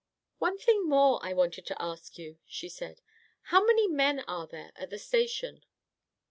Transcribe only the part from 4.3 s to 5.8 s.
there at the Station?"